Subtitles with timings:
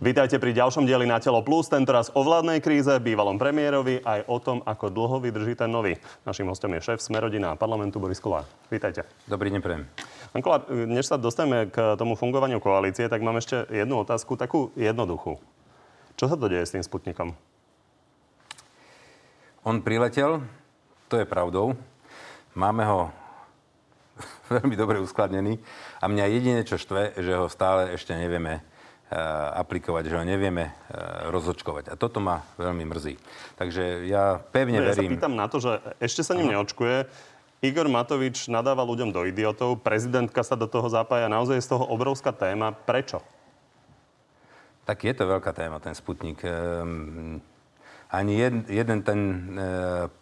[0.00, 4.40] Vítajte pri ďalšom dieli na Telo Plus, tentoraz o vládnej kríze, bývalom premiérovi, aj o
[4.40, 6.00] tom, ako dlho vydrží ten nový.
[6.24, 8.48] Našim hostom je šéf Smerodina a parlamentu Boris Kolár.
[8.72, 9.04] Vítajte.
[9.28, 9.84] Dobrý deň, prejem.
[10.32, 14.72] Pán Kolár, než sa dostaneme k tomu fungovaniu koalície, tak mám ešte jednu otázku, takú
[14.72, 15.36] jednoduchú.
[16.16, 17.36] Čo sa to deje s tým Sputnikom?
[19.68, 20.40] On priletel,
[21.12, 21.76] to je pravdou.
[22.56, 23.12] Máme ho
[24.64, 25.60] veľmi dobre uskladnený
[26.00, 28.64] a mňa jediné, čo štve, že ho stále ešte nevieme
[29.58, 30.74] aplikovať, že ho nevieme eh,
[31.34, 31.90] rozočkovať.
[31.90, 33.18] A toto ma veľmi mrzí.
[33.58, 35.10] Takže ja pevne no, verím...
[35.10, 37.10] Ja sa pýtam na to, že ešte sa ním neočkuje.
[37.60, 41.28] Igor Matovič nadáva ľuďom do idiotov, prezidentka sa do toho zapája.
[41.28, 42.72] Naozaj je z toho obrovská téma.
[42.72, 43.20] Prečo?
[44.88, 46.40] Tak je to veľká téma, ten Sputnik.
[46.40, 47.44] Ehm,
[48.08, 49.68] ani jeden, jeden ten e,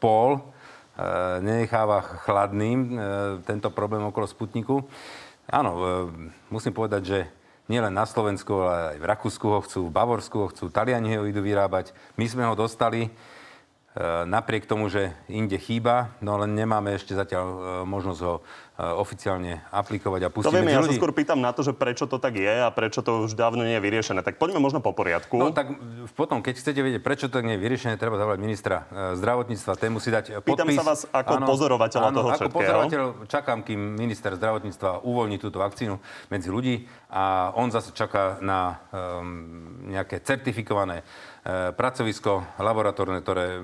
[0.03, 0.41] pól e,
[1.41, 2.93] nenecháva chladným e,
[3.47, 4.83] tento problém okolo Sputniku.
[5.47, 5.83] Áno, e,
[6.51, 7.19] musím povedať, že
[7.69, 11.29] nielen na Slovensku, ale aj v Rakúsku ho chcú, v Bavorsku ho chcú, Taliani ho
[11.29, 11.93] idú vyrábať.
[12.17, 13.13] My sme ho dostali
[13.99, 18.35] E, napriek tomu, že inde chýba, no len nemáme ešte zatiaľ e, možnosť ho
[18.79, 20.95] oficiálne aplikovať a pustiť To vieme, ja ľudí.
[20.95, 23.67] sa skôr pýtam na to, že prečo to tak je a prečo to už dávno
[23.67, 24.23] nie je vyriešené.
[24.23, 25.35] Tak poďme možno po poriadku.
[25.35, 25.75] No tak
[26.15, 28.87] potom, keď chcete vedieť, prečo to nie je vyriešené, treba zavolať ministra
[29.19, 29.73] zdravotníctva.
[29.75, 30.55] Ten musí dať podpis.
[30.55, 32.59] Pýtam sa vás ako áno, pozorovateľa áno, toho ako všetkého.
[32.63, 35.99] pozorovateľ čakám, kým minister zdravotníctva uvoľní túto vakcínu
[36.31, 41.03] medzi ľudí a on zase čaká na um, nejaké certifikované
[41.49, 43.57] E, pracovisko laboratórne, ktoré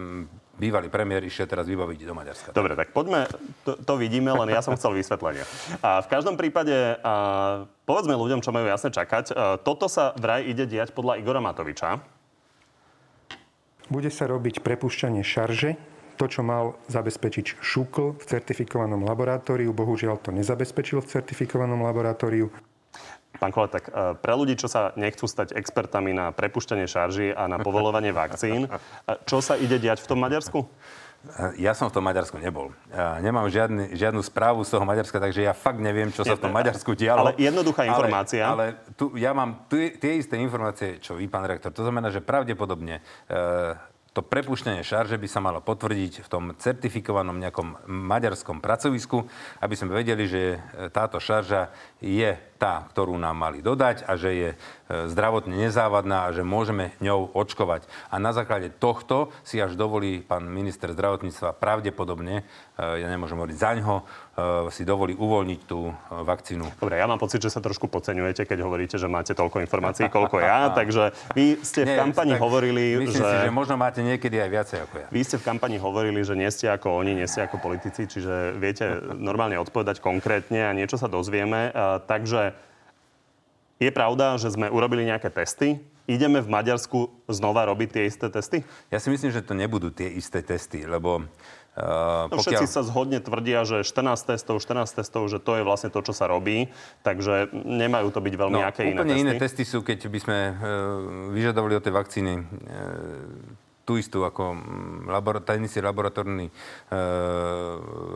[0.59, 2.49] bývalý premiér išiel teraz vybaviť do Maďarska.
[2.55, 3.27] Dobre, tak poďme,
[3.67, 5.43] to, to vidíme, len ja som chcel vysvetlenie.
[5.83, 10.47] A v každom prípade, a, povedzme ľuďom, čo majú jasne čakať, a, toto sa vraj
[10.47, 11.99] ide diať podľa Igora Matoviča.
[13.91, 15.77] Bude sa robiť prepušťanie šarže,
[16.15, 22.55] to, čo mal zabezpečiť Šukl v certifikovanom laboratóriu, bohužiaľ to nezabezpečil v certifikovanom laboratóriu.
[23.39, 27.51] Pán Kola, tak e, pre ľudí, čo sa nechcú stať expertami na prepušťanie šarží a
[27.51, 28.69] na povolovanie vakcín, e,
[29.27, 30.67] čo sa ide diať v tom Maďarsku?
[31.57, 32.77] Ja som v tom Maďarsku nebol.
[32.93, 36.45] Ja nemám žiadny, žiadnu správu z toho Maďarska, takže ja fakt neviem, čo sa v
[36.45, 37.33] tom Maďarsku dialo.
[37.33, 38.45] Ale jednoduchá informácia.
[38.45, 41.73] Ale, ale tu, ja mám tu, tie isté informácie, čo vy, pán rektor.
[41.73, 43.33] To znamená, že pravdepodobne e,
[44.15, 49.27] to prepuštenie šarže by sa malo potvrdiť v tom certifikovanom nejakom maďarskom pracovisku,
[49.59, 50.63] aby sme vedeli, že
[50.95, 54.57] táto šarža je tá, ktorú nám mali dodať a že je e,
[55.13, 57.85] zdravotne nezávadná a že môžeme ňou očkovať.
[58.09, 62.45] A na základe tohto si až dovolí pán minister zdravotníctva pravdepodobne, e,
[62.81, 64.03] ja nemôžem hovoriť za ňo, e,
[64.73, 66.81] si dovolí uvoľniť tú vakcínu.
[66.81, 70.41] Dobre, ja mám pocit, že sa trošku podceňujete, keď hovoríte, že máte toľko informácií, koľko
[70.41, 70.73] ja.
[70.79, 73.29] takže vy ste v kampani hovorili, myslím že...
[73.29, 75.09] si, že možno máte niekedy aj viacej ako ja.
[75.13, 78.57] Vy ste v kampani hovorili, že nie ste ako oni, nie ste ako politici, čiže
[78.57, 81.69] viete normálne odpovedať konkrétne a niečo sa dozvieme.
[82.09, 82.54] Takže
[83.85, 85.81] je pravda, že sme urobili nejaké testy.
[86.05, 88.61] Ideme v Maďarsku znova robiť tie isté testy?
[88.93, 91.25] Ja si myslím, že to nebudú tie isté testy, lebo
[91.75, 92.63] Uh, no, pokiaľ...
[92.63, 96.15] Všetci sa zhodne tvrdia, že 14 testov, 14 testov, že to je vlastne to, čo
[96.15, 96.71] sa robí,
[97.03, 99.19] takže nemajú to byť veľmi no, aké iné testy.
[99.19, 100.55] iné testy sú, keď by sme uh,
[101.35, 102.47] vyžadovali od tej vakcíny uh,
[103.85, 106.53] tú istú ako mm, labor, istý laboratórny e,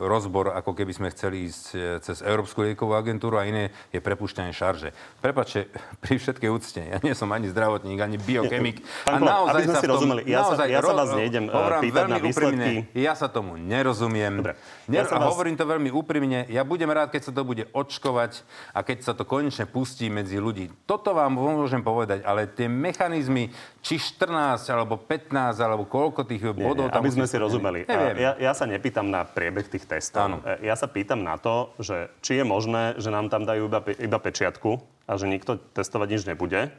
[0.09, 4.49] rozbor, ako keby sme chceli ísť e, cez Európsku liekovú agentúru a iné je prepušťanie
[4.49, 4.89] šarže.
[5.21, 5.69] Prepačte,
[6.03, 8.81] pri všetkej úcte, ja nie som ani zdravotník, ani biochemik.
[9.05, 11.61] Pán a naozaj aby sme si tom, rozumeli, ja, sa, ja sa vás nejdem e,
[11.85, 12.49] pýtať na výsledky.
[12.49, 14.33] Úprimne, ja sa tomu nerozumiem.
[14.41, 14.53] Dobre.
[14.89, 15.29] Ja a vás...
[15.29, 16.49] hovorím to veľmi úprimne.
[16.49, 18.41] Ja budem rád, keď sa to bude očkovať
[18.73, 20.73] a keď sa to konečne pustí medzi ľudí.
[20.89, 23.53] Toto vám môžem povedať, ale tie mechanizmy,
[23.85, 27.03] či 14 alebo 15 alebo koľko tých bodov nie, tam...
[27.03, 27.79] Aby sme si rozumeli.
[28.17, 30.25] Ja, ja sa nepýtam na priebeh tých testov.
[30.25, 30.37] Áno.
[30.43, 33.79] E, ja sa pýtam na to, že či je možné, že nám tam dajú iba,
[33.99, 36.71] iba pečiatku a že nikto testovať nič nebude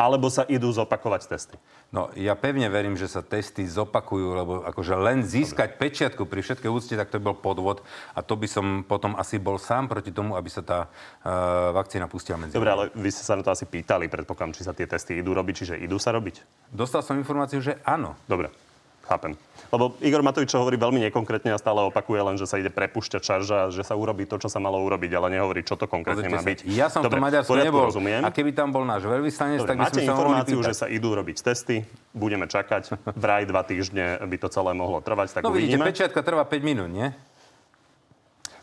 [0.00, 1.56] alebo sa idú zopakovať testy?
[1.92, 5.80] No, ja pevne verím, že sa testy zopakujú, lebo akože len získať Dobre.
[5.84, 7.84] pečiatku pri všetkej úcte, tak to by bol podvod
[8.16, 12.08] a to by som potom asi bol sám proti tomu, aby sa tá uh, vakcína
[12.08, 12.56] pustila medzi.
[12.56, 15.36] Dobre, ale vy ste sa na to asi pýtali, predpokladám, či sa tie testy idú
[15.36, 16.40] robiť, čiže idú sa robiť?
[16.72, 18.16] Dostal som informáciu, že áno.
[18.24, 18.69] Dobre.
[19.10, 19.34] Chápem.
[19.74, 23.58] Lebo Igor Matovič hovorí veľmi nekonkrétne a stále opakuje len, že sa ide prepušťať čarža,
[23.74, 26.62] že sa urobí to, čo sa malo urobiť, ale nehovorí, čo to konkrétne má byť.
[26.70, 27.90] Ja som Dobre, v tom Maďarsku nebol.
[27.90, 28.22] Rozumiem.
[28.22, 31.42] A keby tam bol náš veľvyslanec, tak by máte sme informáciu, že sa idú robiť
[31.42, 31.82] testy,
[32.14, 33.02] budeme čakať.
[33.18, 35.38] Vraj dva týždne by to celé mohlo trvať.
[35.38, 37.10] Tak no vidíte, pečiatka trvá 5 minút, nie?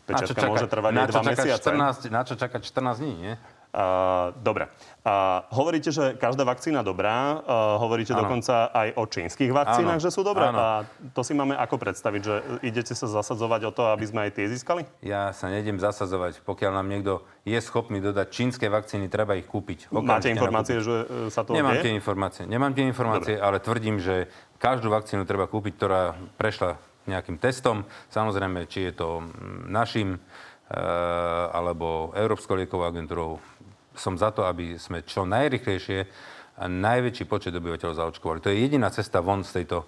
[0.08, 1.68] Pečiatka môže trvať aj 2 mesiace.
[1.76, 3.34] 14, na čo čakať 14 dní, nie?
[3.78, 4.66] Uh, dobre.
[5.06, 7.38] Uh, hovoríte, že každá vakcína dobrá.
[7.46, 8.26] Uh, hovoríte ano.
[8.26, 10.04] dokonca aj o čínskych vakcínach, ano.
[10.04, 10.50] že sú dobré.
[10.50, 10.58] Ano.
[10.58, 10.68] A
[11.14, 12.34] to si máme ako predstaviť, že
[12.66, 14.82] idete sa zasadzovať o to, aby sme aj tie získali?
[15.06, 16.42] Ja sa nejdem zasadzovať.
[16.42, 19.94] Pokiaľ nám niekto je schopný dodať čínske vakcíny, treba ich kúpiť.
[19.94, 20.90] Okamžite Máte informácie, nakúpiť.
[20.90, 22.42] že sa to Nemám tie informácie.
[22.50, 23.46] Nemám tie informácie, Dobre.
[23.46, 24.26] ale tvrdím, že
[24.58, 27.88] každú vakcínu treba kúpiť, ktorá prešla nejakým testom.
[28.12, 29.24] Samozrejme, či je to
[29.64, 30.18] našim e,
[31.48, 33.40] alebo Európskou liekovou agentúrou.
[33.98, 36.06] Som za to, aby sme čo najrychlejšie
[36.58, 38.42] a najväčší počet obyvateľov zaočkovali.
[38.42, 39.86] To je jediná cesta von z tejto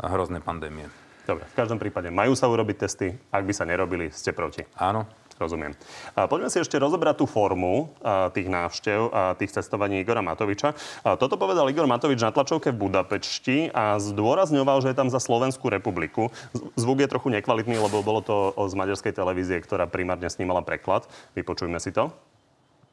[0.00, 0.88] hroznej pandémie.
[1.28, 3.12] Dobre, v každom prípade majú sa urobiť testy.
[3.28, 4.64] Ak by sa nerobili, ste proti.
[4.80, 5.04] Áno,
[5.38, 5.70] Rozumiem.
[6.18, 10.74] A poďme si ešte rozobrať tú formu a, tých návštev a tých cestovaní Igora Matoviča.
[11.06, 15.22] A toto povedal Igor Matovič na tlačovke v Budapešti a zdôrazňoval, že je tam za
[15.22, 16.34] Slovenskú republiku.
[16.74, 21.06] Zvuk je trochu nekvalitný, lebo bolo to z maďarskej televízie, ktorá primárne snímala preklad.
[21.38, 22.10] Vypočujme si to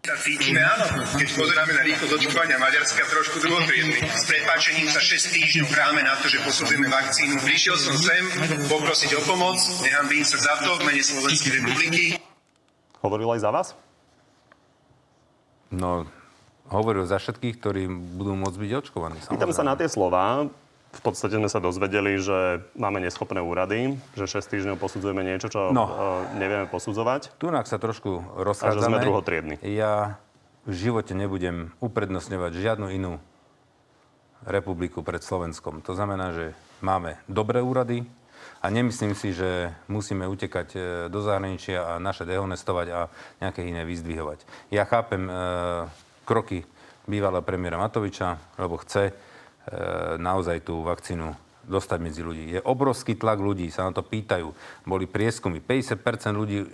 [0.06, 0.86] sa cítime, áno,
[1.18, 4.06] keď pozeráme na rýchlosť očkovania Maďarska, trošku druhotriedny.
[4.06, 7.42] S prepáčením sa 6 týždňov hráme na to, že posudzujeme vakcínu.
[7.42, 8.22] Prišiel som sem
[8.69, 12.04] poprosiť o pomoc, nehambím sa za to v mene Slovenskej republiky.
[13.02, 13.68] Hovoril aj za vás?
[15.74, 16.06] No,
[16.69, 19.18] hovoril za všetkých, ktorí budú môcť byť očkovaní.
[19.25, 20.46] Pýtam sa na tie slova.
[20.96, 25.76] V podstate sme sa dozvedeli, že máme neschopné úrady, že 6 týždňov posudzujeme niečo, čo
[25.76, 25.86] no.
[26.32, 27.36] E, nevieme posudzovať.
[27.36, 28.80] Tu sa trošku rozchádzame.
[28.80, 29.56] A že sme druhotriedni.
[29.62, 30.18] Ja
[30.64, 33.20] v živote nebudem uprednostňovať žiadnu inú
[34.48, 35.84] republiku pred Slovenskom.
[35.84, 36.46] To znamená, že
[36.80, 38.08] máme dobré úrady,
[38.62, 43.00] a nemyslím si, že musíme utekať e, do zahraničia a naše dehonestovať a
[43.38, 44.42] nejaké iné vyzdvihovať.
[44.74, 45.34] Ja chápem e,
[46.26, 46.66] kroky
[47.06, 49.14] bývalého premiéra Matoviča, lebo chce
[50.22, 52.44] naozaj tú vakcínu dostať medzi ľudí.
[52.58, 54.54] Je obrovský tlak ľudí, sa na to pýtajú.
[54.86, 55.60] Boli prieskumy.
[55.60, 56.02] 50%
[56.38, 56.68] ľudí e,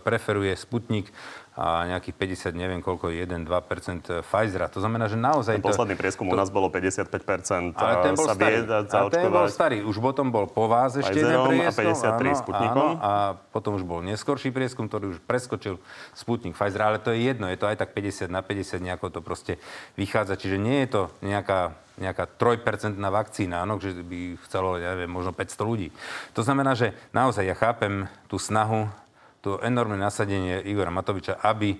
[0.00, 1.12] preferuje Sputnik
[1.60, 2.16] a nejakých
[2.48, 4.72] 50, neviem koľko, 1-2% Pfizera.
[4.72, 5.60] To znamená, že naozaj...
[5.60, 6.32] Ten posledný prieskum to...
[6.32, 8.54] u nás bolo 55% ale ten bol sa starý.
[8.64, 9.78] vie ale ten bol starý.
[9.84, 11.92] Už potom bol po vás ešte jeden prieskum.
[11.92, 12.88] a 53 áno, Sputnikom.
[12.96, 13.12] Áno, a
[13.52, 15.76] potom už bol neskorší prieskum, ktorý už preskočil
[16.16, 16.80] Sputnik Pfizer.
[16.80, 19.60] Ale to je jedno, je to aj tak 50 na 50, nejako to proste
[20.00, 20.40] vychádza.
[20.40, 25.36] Čiže nie je to nejaká nejaká trojpercentná vakcína, áno, že by chcelo, ja neviem, možno
[25.36, 25.88] 500 ľudí.
[26.32, 28.88] To znamená, že naozaj ja chápem tú snahu
[29.40, 31.78] to enormné nasadenie Igora Matoviča, aby e,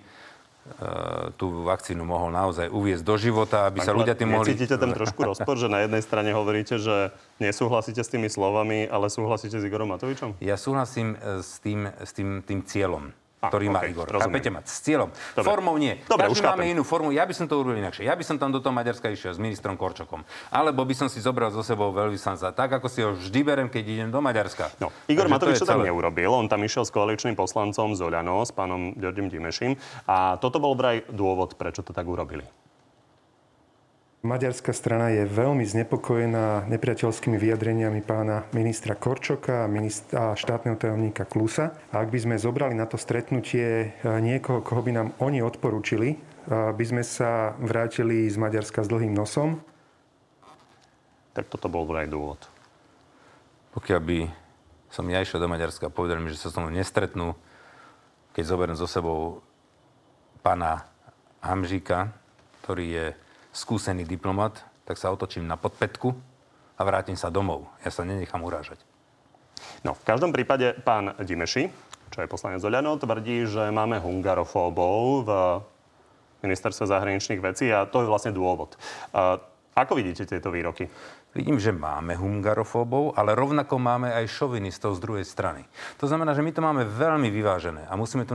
[1.36, 4.56] tú vakcínu mohol naozaj uviezť do života, aby sa ľudia tým mohli...
[4.56, 9.12] Necítite ten trošku rozpor, že na jednej strane hovoríte, že nesúhlasíte s tými slovami, ale
[9.12, 10.40] súhlasíte s Igorom Matovičom?
[10.40, 14.04] Ja súhlasím e, s tým, s tým, tým cieľom ktorý okay, má Igor.
[14.04, 14.28] Rozumiem.
[14.28, 14.60] Chápete ma?
[14.60, 15.08] S cieľom.
[15.32, 15.48] Dobre.
[15.48, 15.96] Formou nie.
[16.04, 17.08] Dobre, Každý máme inú formu.
[17.08, 18.04] Ja by som to urobil inakšie.
[18.04, 20.20] Ja by som tam do toho Maďarska išiel s ministrom Korčokom.
[20.52, 22.52] Alebo by som si zobral zo sebou veľvyslanca.
[22.52, 24.76] Tak, ako si ho vždy berem, keď idem do Maďarska.
[24.76, 26.36] No, Igor Matovič to, to tam neurobil.
[26.36, 29.80] On tam išiel s koaličným poslancom Zoľano, s pánom Ďorďom Dimešim.
[30.04, 32.44] A toto bol vraj dôvod, prečo to tak urobili.
[34.20, 41.72] Maďarská strana je veľmi znepokojená nepriateľskými vyjadreniami pána ministra Korčoka a, štátneho tajomníka Klusa.
[41.88, 46.08] A ak by sme zobrali na to stretnutie e, niekoho, koho by nám oni odporúčili,
[46.12, 46.16] e,
[46.52, 49.56] by sme sa vrátili z Maďarska s dlhým nosom.
[51.32, 52.44] Tak toto bol vraj dôvod.
[53.72, 54.18] Pokiaľ by
[54.92, 57.40] som ja išiel do Maďarska a povedal mi, že sa s tomu nestretnú,
[58.36, 59.40] keď zoberiem so sebou
[60.44, 60.84] pána
[61.40, 62.12] Hamžíka,
[62.60, 63.06] ktorý je
[63.50, 66.14] skúsený diplomat, tak sa otočím na podpetku
[66.78, 67.66] a vrátim sa domov.
[67.84, 68.82] Ja sa nenechám urážať.
[69.84, 71.68] No, v každom prípade pán Dimeši,
[72.10, 75.30] čo je poslanec Oľano, tvrdí, že máme hungarofóbov v
[76.42, 78.74] ministerstve zahraničných vecí a to je vlastne dôvod.
[79.76, 80.90] Ako vidíte tieto výroky?
[81.30, 85.62] Vidím, že máme hungarofóbov, ale rovnako máme aj šovinistov z druhej strany.
[86.02, 88.34] To znamená, že my to máme veľmi vyvážené a musíme tu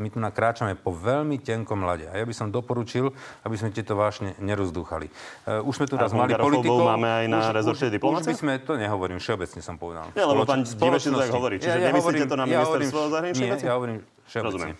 [0.00, 2.08] my tu nakráčame po veľmi tenkom lade.
[2.08, 3.12] A ja by som doporučil,
[3.44, 5.12] aby sme tieto vášne nerozdúchali.
[5.44, 6.88] Uh, už sme tu raz mali politikov.
[6.96, 8.32] máme aj na rezorte diplomácie?
[8.32, 10.08] Už by sme, to nehovorím, všeobecne som povedal.
[10.16, 11.60] Nie, lebo pán Divešin tak hovorí.
[11.60, 13.64] Čiže ja, ja nemyslíte to na ministerstvo ja zahraničných vecí?
[13.68, 14.48] ja hovorím všeobecne.
[14.48, 14.76] Rozumiem.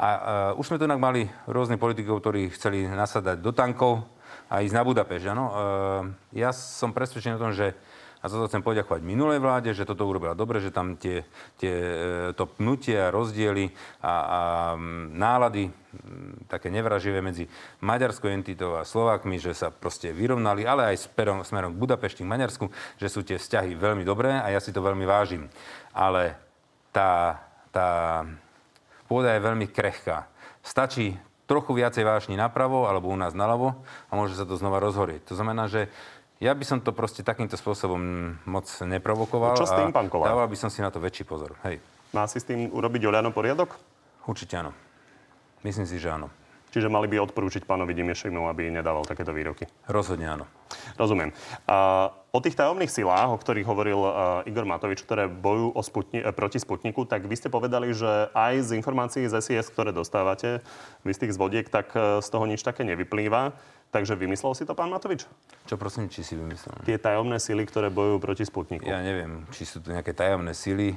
[0.00, 0.08] A
[0.56, 4.08] uh, už sme tu mali rôznych politikov, ktorí chceli nasadať do tankov
[4.48, 5.26] a ísť na Budapešť.
[5.36, 5.44] Ano?
[5.44, 5.54] Uh,
[6.32, 7.76] ja som presvedčený o tom, že
[8.20, 11.24] a za to chcem poďakovať minulej vláde, že toto urobila dobre, že tam tie,
[11.56, 13.72] tie, e, to pnutie a rozdiely
[14.04, 14.40] a, a
[15.16, 15.72] nálady
[16.46, 17.48] také nevraživé medzi
[17.80, 22.30] maďarskou entitou a Slovákmi, že sa proste vyrovnali, ale aj smerom, smerom k Budapešti, k
[22.30, 22.68] Maďarsku,
[23.00, 25.48] že sú tie vzťahy veľmi dobré a ja si to veľmi vážim.
[25.96, 26.36] Ale
[26.94, 27.40] tá,
[27.74, 28.22] tá
[29.08, 30.30] pôda je veľmi krehká.
[30.60, 31.16] Stačí
[31.50, 35.26] trochu viacej vášni napravo alebo u nás naľavo a môže sa to znova rozhorieť.
[35.26, 35.90] To znamená, že
[36.40, 38.00] ja by som to proste takýmto spôsobom
[38.48, 39.60] moc neprovokoval.
[39.60, 40.32] Čo s tým, pán Kolár?
[40.32, 41.54] Dával by som si na to väčší pozor.
[41.68, 41.84] Hej.
[42.16, 43.76] Má si s tým urobiť Oľano poriadok?
[44.24, 44.72] Určite áno.
[45.60, 46.32] Myslím si, že áno.
[46.70, 49.68] Čiže mali by odporúčiť pánovi Dimišimu, aby nedával takéto výroky.
[49.90, 50.46] Rozhodne áno.
[50.96, 51.34] Rozumiem.
[51.66, 54.12] Uh, o tých tajomných silách, o ktorých hovoril uh,
[54.46, 58.70] Igor Matovič, ktoré bojujú o Sputni- eh, proti Sputniku, tak vy ste povedali, že aj
[58.70, 60.62] z informácií z SIS, ktoré dostávate,
[61.02, 63.54] vy z tých zvodiek, tak uh, z toho nič také nevyplýva.
[63.90, 65.26] Takže vymyslel si to pán Matovič?
[65.66, 66.78] Čo prosím, či si vymyslel?
[66.86, 68.86] Tie tajomné sily, ktoré bojujú proti Sputniku.
[68.86, 70.94] Ja neviem, či sú to nejaké tajomné sily.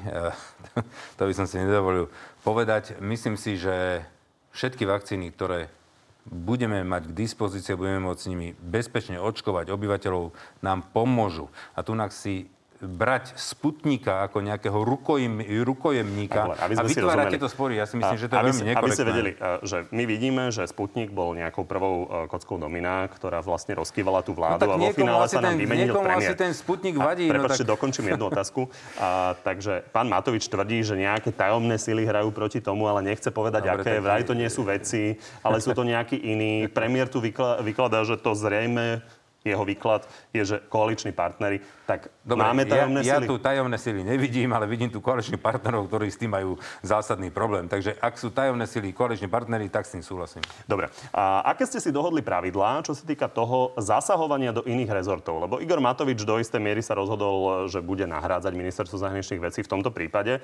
[1.17, 2.13] to by som si nedovolil
[2.45, 3.01] povedať.
[3.01, 4.05] Myslím si, že
[4.53, 5.73] všetky vakcíny, ktoré
[6.27, 10.31] budeme mať k dispozícii, budeme môcť s nimi bezpečne očkovať obyvateľov,
[10.63, 11.51] nám pomôžu.
[11.75, 12.47] A tu si
[12.83, 17.79] brať Sputnika ako nejakého rukojem, rukojemníka tak, aby a vytvárať tieto spory.
[17.79, 18.83] Ja si myslím, že to je veľmi si, nekorektné.
[18.83, 19.31] Aby ste vedeli,
[19.63, 24.67] že my vidíme, že Sputnik bol nejakou prvou kockou domina, ktorá vlastne rozkývala tú vládu
[24.67, 26.35] no, a vo finále sa nám vymenil premiér.
[26.35, 27.31] asi ten Sputnik vadí.
[27.31, 27.63] A, no, tak...
[27.63, 28.67] dokončím jednu otázku.
[28.99, 33.71] A, takže pán Matovič tvrdí, že nejaké tajomné sily hrajú proti tomu, ale nechce povedať,
[33.71, 33.93] Dobre, aké.
[34.03, 36.67] Vraj to nie sú veci, ale sú to nejakí iní.
[36.67, 38.99] Premiér tu vykladá, že to zrejme
[39.43, 43.27] jeho výklad je, že koaliční partnery, tak Dobre, máme tajomné ja, sily?
[43.27, 47.27] Ja tu tajomné sily nevidím, ale vidím tu koaličných partnerov, ktorí s tým majú zásadný
[47.27, 47.67] problém.
[47.67, 50.41] Takže ak sú tajomné sily koaliční partnery, tak s tým súhlasím.
[50.63, 50.87] Dobre.
[51.11, 55.43] A aké ste si dohodli pravidlá, čo sa týka toho zasahovania do iných rezortov?
[55.43, 59.71] Lebo Igor Matovič do istej miery sa rozhodol, že bude nahrádzať ministerstvo zahraničných vecí v
[59.71, 60.39] tomto prípade.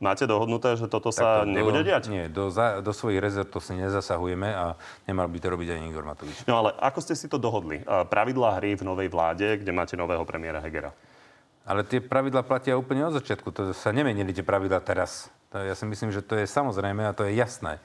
[0.00, 2.08] Máte dohodnuté, že toto sa to, nebude diať?
[2.08, 4.72] Nie, do, za, do svojich rezertov si nezasahujeme a
[5.04, 6.48] nemal by to robiť ani Igor Matovič.
[6.48, 7.84] No ale ako ste si to dohodli?
[7.84, 10.96] Pravidlá hry v novej vláde, kde máte nového premiéra Hegera.
[11.68, 13.52] Ale tie pravidla platia úplne od začiatku.
[13.52, 15.28] To sa nemenili tie pravidla teraz.
[15.52, 17.76] To, ja si myslím, že to je samozrejme a to je jasné.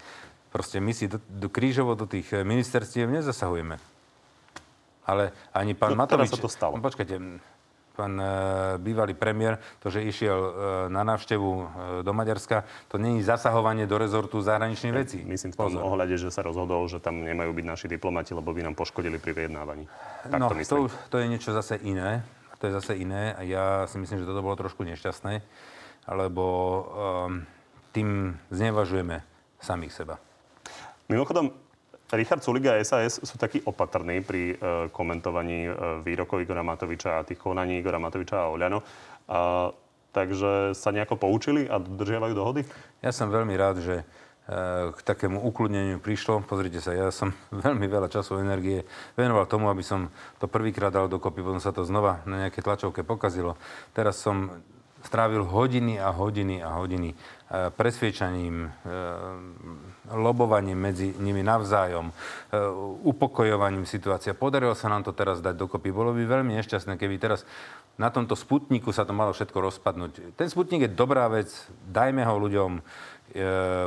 [0.55, 3.75] Proste my si do, do krížovo do tých ministerstiev nezasahujeme.
[5.03, 6.31] Ale ani pán no, Matovič...
[6.31, 6.79] sa to stalo.
[6.79, 7.19] No, počkajte,
[7.95, 8.27] pán e,
[8.77, 10.51] bývalý premiér, to, že išiel e,
[10.91, 11.63] na návštevu e,
[12.03, 15.23] do Maďarska, to není zasahovanie do rezortu zahraničných vecí.
[15.23, 15.87] Myslím v tom Pozor.
[15.87, 19.31] ohľade, že sa rozhodol, že tam nemajú byť naši diplomati, lebo by nám poškodili pri
[19.31, 19.87] vyjednávaní.
[20.27, 20.91] Tak no, to, myslím.
[20.91, 22.21] to, to je niečo zase iné.
[22.59, 25.43] To je zase iné a ja si myslím, že toto bolo trošku nešťastné,
[26.07, 27.43] lebo um,
[27.91, 29.19] tým znevažujeme
[29.59, 30.15] samých seba.
[31.11, 31.51] Mimochodom,
[32.13, 34.55] Richard Sulik a SAS sú takí opatrní pri e,
[34.93, 35.71] komentovaní e,
[36.05, 38.85] výrokov Igora Matoviča a tých konaní Igora Matoviča a Oľano.
[39.25, 39.73] A,
[40.13, 42.61] takže sa nejako poučili a dodržiavajú dohody?
[43.01, 44.03] Ja som veľmi rád, že e,
[44.93, 46.45] k takému ukludneniu prišlo.
[46.45, 47.33] Pozrite sa, ja som
[47.65, 48.85] veľmi veľa času a energie
[49.17, 53.01] venoval tomu, aby som to prvýkrát dal dokopy, potom sa to znova na nejaké tlačovke
[53.01, 53.57] pokazilo.
[53.97, 54.61] Teraz som
[55.01, 57.13] strávil hodiny a hodiny a hodiny
[57.77, 58.73] presviečaním,
[60.13, 62.13] lobovaním medzi nimi navzájom, e,
[63.01, 64.37] upokojovaním situácia.
[64.37, 65.89] Podarilo sa nám to teraz dať dokopy.
[65.89, 67.47] Bolo by veľmi nešťastné, keby teraz
[67.95, 70.37] na tomto sputniku sa to malo všetko rozpadnúť.
[70.37, 71.49] Ten sputnik je dobrá vec,
[71.89, 72.81] dajme ho ľuďom, e,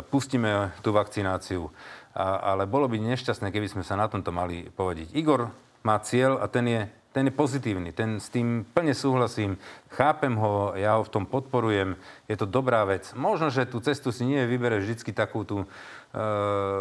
[0.08, 1.70] pustíme tú vakcináciu.
[2.18, 5.14] ale bolo by nešťastné, keby sme sa na tomto mali povediť.
[5.14, 5.54] Igor
[5.87, 6.80] má cieľ a ten je
[7.18, 9.58] ten je pozitívny, ten s tým plne súhlasím,
[9.90, 11.98] chápem ho, ja ho v tom podporujem,
[12.30, 13.10] je to dobrá vec.
[13.18, 15.66] Možno, že tú cestu si nie vybere vždycky takú tú e,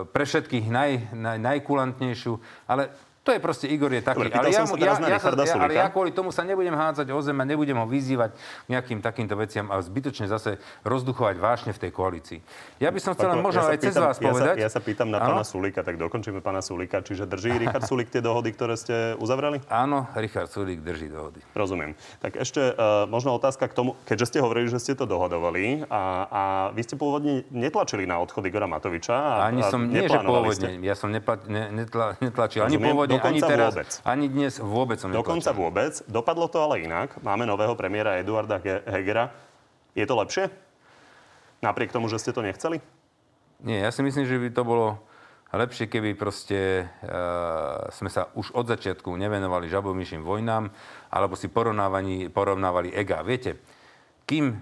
[0.06, 2.38] pre všetkých naj, naj, najkulantnejšiu,
[2.70, 2.94] ale
[3.28, 4.24] to je proste, Igor je taký.
[4.24, 7.20] Dobre, ale, ja, ja, ja, sa, ja, ale ja kvôli tomu sa nebudem hádzať o
[7.20, 8.32] zem a nebudem ho vyzývať
[8.72, 12.40] nejakým takýmto veciam a zbytočne zase rozduchovať vášne v tej koalícii.
[12.80, 14.56] Ja by som chcel Pako, možno ja aj cez vás ja povedať.
[14.56, 15.36] Sa, ja sa pýtam na ano?
[15.36, 17.04] pána Sulika, tak dokončíme pána Sulika.
[17.04, 19.60] Čiže drží Richard Sulik tie dohody, ktoré ste uzavreli?
[19.68, 21.44] Áno, Richard Sulik drží dohody.
[21.52, 22.00] Rozumiem.
[22.24, 26.02] Tak ešte uh, možno otázka k tomu, keďže ste hovorili, že ste to dohodovali a,
[26.32, 26.42] a
[26.72, 29.12] vy ste pôvodne netlačili na odchod Igora Matoviča.
[29.12, 33.42] A, ani som, nie, že pôvodne, ja som nepla, ne, netla, netlačil ani pôvodne, ani
[33.42, 33.72] teraz.
[33.74, 33.90] Vôbec.
[34.06, 35.94] Ani dnes vôbec som Dokonca vôbec.
[36.06, 37.18] Dopadlo to ale inak.
[37.26, 39.34] Máme nového premiéra Eduarda Hegera.
[39.98, 40.54] Je to lepšie?
[41.66, 42.78] Napriek tomu, že ste to nechceli?
[43.66, 45.02] Nie, ja si myslím, že by to bolo
[45.50, 47.16] lepšie, keby proste e,
[47.90, 50.70] sme sa už od začiatku nevenovali žabomyším vojnám,
[51.10, 53.24] alebo si porovnávali, porovnávali ega.
[53.24, 53.58] Viete,
[54.28, 54.60] kým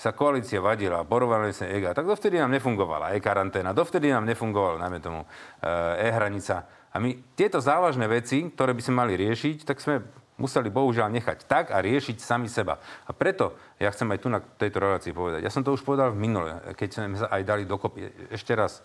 [0.00, 4.98] sa koalícia vadila porovnali sa ega, tak dovtedy nám nefungovala e-karanténa, dovtedy nám nefungovala, najmä
[5.04, 5.20] tomu,
[5.60, 6.79] e, e-hranica.
[6.90, 10.02] A my tieto závažné veci, ktoré by sme mali riešiť, tak sme
[10.40, 12.80] museli bohužiaľ nechať tak a riešiť sami seba.
[13.04, 15.44] A preto ja chcem aj tu na tejto relácii povedať.
[15.44, 18.32] Ja som to už povedal v minule, keď sme sa aj dali dokopy.
[18.32, 18.80] Ešte raz.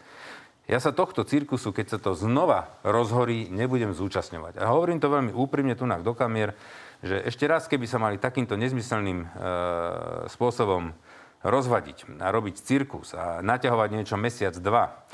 [0.65, 4.57] Ja sa tohto cirkusu, keď sa to znova rozhorí, nebudem zúčastňovať.
[4.57, 6.57] A hovorím to veľmi úprimne tu na do kamier,
[7.05, 9.27] že ešte raz, keby sa mali takýmto nezmyselným e,
[10.25, 10.89] spôsobom
[11.45, 15.05] rozvadiť a robiť cirkus a naťahovať niečo mesiac, dva,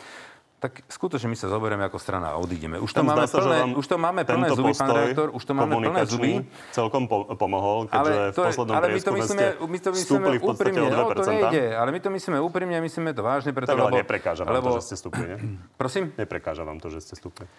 [0.61, 2.77] tak skutočne my sa zoberieme ako strana a odídeme.
[2.77, 5.53] Už to Tam máme sa, plné, už to máme plné zuby, pán redaktor, už to
[5.57, 6.31] máme plné zuby.
[6.69, 9.89] celkom po- pomohol, keďže Ale, v to je, poslednom ale my to myslíme, my to
[9.89, 10.81] myslíme v úprimne.
[10.85, 11.01] o 2%.
[11.01, 13.97] No, to nejde, ale my to myslíme úprimne, myslíme to vážne, preto, Tak ale lebo...
[14.05, 15.37] neprekáža vám lebo, to, že ste stúpli, ne?
[15.81, 16.13] Prosím?
[16.13, 17.49] Neprekáža vám to, že ste stúpli.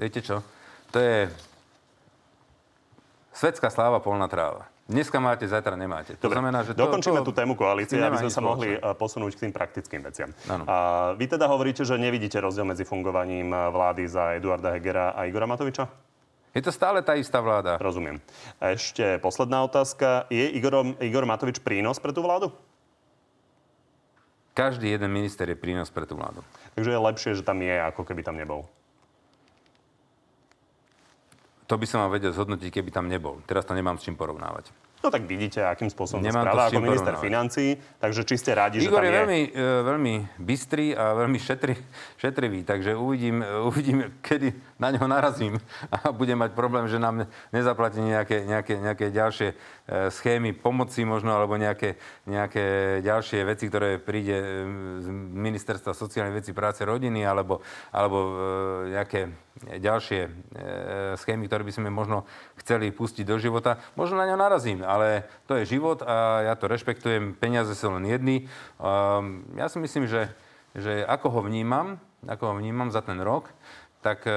[0.00, 0.40] Viete čo?
[0.90, 1.28] To je
[3.36, 4.69] svetská sláva, polná tráva.
[4.90, 6.18] Dneska máte, zajtra nemáte.
[6.18, 8.82] To Dobre, znamená, že to, dokončíme to, tú tému koalície, aby sme sa mohli eh,
[8.82, 10.34] posunúť k tým praktickým veciam.
[10.66, 15.30] A vy teda hovoríte, že nevidíte rozdiel medzi fungovaním eh, vlády za Eduarda Hegera a
[15.30, 15.86] Igora Matoviča?
[16.50, 17.78] Je to stále tá istá vláda.
[17.78, 18.18] Rozumiem.
[18.58, 20.26] A ešte posledná otázka.
[20.26, 22.50] Je Igor, Igor Matovič prínos pre tú vládu?
[24.58, 26.42] Každý jeden minister je prínos pre tú vládu.
[26.74, 28.66] Takže je lepšie, že tam je, ako keby tam nebol.
[31.70, 33.38] To by som vám vedel zhodnotiť, keby tam nebol.
[33.46, 34.74] Teraz to nemám s čím porovnávať.
[35.00, 37.24] No tak vidíte, akým spôsobom Nemám sa správa ako minister porovnávať.
[37.24, 41.38] financí, takže či ste rádi, že Igor tam je veľmi, e, veľmi bystrý a veľmi
[41.40, 41.74] šetri,
[42.20, 45.56] šetrivý, takže uvidím, e, uvidím, kedy na ňo narazím
[45.88, 49.56] a budem mať problém, že nám nezaplatí nejaké, nejaké, nejaké ďalšie e,
[50.12, 51.96] schémy pomoci možno, alebo nejaké,
[52.28, 54.36] nejaké ďalšie veci, ktoré príde
[55.00, 58.36] z Ministerstva sociálnych vecí, práce, rodiny, alebo, alebo
[58.84, 59.32] nejaké
[59.68, 60.30] ďalšie e,
[61.20, 62.24] schémy, ktoré by sme možno
[62.56, 63.76] chceli pustiť do života.
[63.92, 67.36] Možno na ňo narazím, ale to je život a ja to rešpektujem.
[67.36, 68.48] Peniaze sú len jedny.
[68.80, 70.32] Um, ja si myslím, že,
[70.72, 73.52] že ako ho vnímam, ako ho vnímam za ten rok,
[74.00, 74.32] tak e,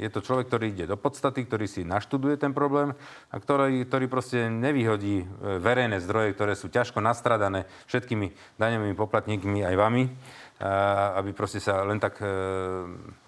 [0.00, 2.96] je to človek, ktorý ide do podstaty, ktorý si naštuduje ten problém
[3.28, 5.26] a ktorý, ktorý proste nevyhodí e,
[5.60, 10.08] verejné zdroje, ktoré sú ťažko nastradané všetkými daňovými poplatníkmi aj vami,
[10.60, 12.28] aby proste sa len tak e,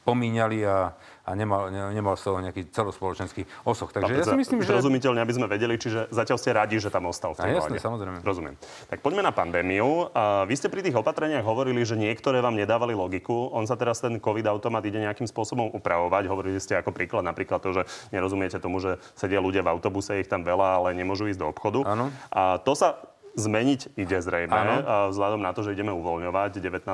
[0.05, 0.93] pomíňali a,
[1.25, 3.89] a nemal, ne, nemal z toho nejaký celospoločenský osoch.
[3.89, 4.69] Takže ja si myslím, že...
[4.69, 7.81] Zrozumiteľne, aby sme vedeli, čiže zatiaľ ste radi, že tam ostal v tej vláde.
[7.81, 8.19] samozrejme.
[8.21, 8.55] Rozumiem.
[8.93, 10.13] Tak poďme na pandémiu.
[10.13, 13.49] A vy ste pri tých opatreniach hovorili, že niektoré vám nedávali logiku.
[13.55, 16.29] On sa teraz ten COVID-automat ide nejakým spôsobom upravovať.
[16.29, 20.29] Hovorili ste ako príklad napríklad to, že nerozumiete tomu, že sedia ľudia v autobuse, ich
[20.29, 21.81] tam veľa, ale nemôžu ísť do obchodu.
[21.87, 22.13] Áno.
[22.35, 24.75] A to sa zmeniť ide zrejme, Áno.
[24.85, 26.61] a vzhľadom na to, že ideme uvoľňovať.
[26.61, 26.85] 19.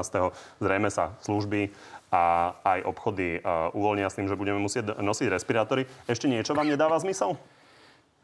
[0.62, 1.74] zrejme sa služby
[2.08, 5.84] a aj obchody a, uvoľnia s tým, že budeme musieť nosiť respirátory.
[6.06, 7.36] Ešte niečo vám nedáva zmysel?